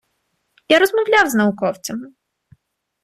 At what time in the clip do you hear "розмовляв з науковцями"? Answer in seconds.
0.79-2.07